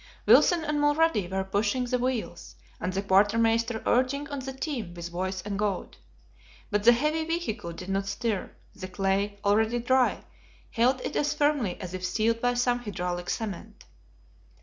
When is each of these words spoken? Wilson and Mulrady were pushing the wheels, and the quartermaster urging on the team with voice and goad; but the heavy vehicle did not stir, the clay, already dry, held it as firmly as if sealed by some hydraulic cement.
Wilson 0.25 0.63
and 0.65 0.79
Mulrady 0.81 1.29
were 1.29 1.43
pushing 1.43 1.83
the 1.83 1.99
wheels, 1.99 2.55
and 2.79 2.91
the 2.91 3.03
quartermaster 3.03 3.83
urging 3.85 4.27
on 4.29 4.39
the 4.39 4.51
team 4.51 4.95
with 4.95 5.09
voice 5.09 5.43
and 5.43 5.59
goad; 5.59 5.95
but 6.71 6.81
the 6.85 6.91
heavy 6.91 7.23
vehicle 7.23 7.71
did 7.71 7.87
not 7.87 8.07
stir, 8.07 8.49
the 8.73 8.87
clay, 8.87 9.37
already 9.45 9.77
dry, 9.77 10.23
held 10.71 11.01
it 11.01 11.15
as 11.15 11.35
firmly 11.35 11.79
as 11.79 11.93
if 11.93 12.03
sealed 12.03 12.41
by 12.41 12.55
some 12.55 12.79
hydraulic 12.79 13.29
cement. 13.29 13.85